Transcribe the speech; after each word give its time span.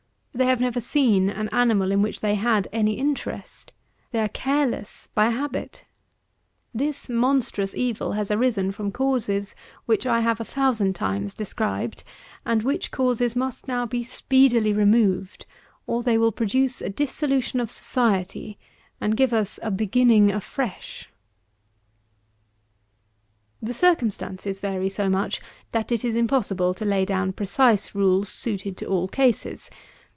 They 0.33 0.45
have 0.45 0.61
never 0.61 0.79
seen 0.79 1.29
an 1.29 1.49
animal 1.49 1.91
in 1.91 2.01
which 2.01 2.21
they 2.21 2.35
had 2.35 2.69
any 2.71 2.93
interest. 2.93 3.73
They 4.11 4.19
are 4.21 4.29
careless 4.29 5.09
by 5.13 5.25
habit. 5.25 5.83
This 6.73 7.09
monstrous 7.09 7.75
evil 7.75 8.13
has 8.13 8.31
arisen 8.31 8.71
from 8.71 8.93
causes 8.93 9.53
which 9.87 10.05
I 10.05 10.21
have 10.21 10.39
a 10.39 10.45
thousand 10.45 10.95
times 10.95 11.33
described; 11.35 12.05
and 12.45 12.63
which 12.63 12.91
causes 12.91 13.35
must 13.35 13.67
now 13.67 13.85
be 13.85 14.05
speedily 14.05 14.71
removed; 14.71 15.45
or, 15.85 16.01
they 16.01 16.17
will 16.17 16.31
produce 16.31 16.81
a 16.81 16.89
dissolution 16.89 17.59
of 17.59 17.69
society, 17.69 18.57
and 19.01 19.17
give 19.17 19.33
us 19.33 19.59
a 19.61 19.69
beginning 19.69 20.31
afresh. 20.31 21.09
135. 23.59 23.67
The 23.67 23.87
circumstances 23.87 24.59
vary 24.61 24.87
so 24.87 25.09
much, 25.09 25.41
that 25.73 25.91
it 25.91 26.05
is 26.05 26.15
impossible 26.15 26.73
to 26.75 26.85
lay 26.85 27.03
down 27.03 27.33
precise 27.33 27.93
rules 27.93 28.29
suited 28.29 28.77
to 28.77 28.85
all 28.85 29.09
cases. 29.09 29.69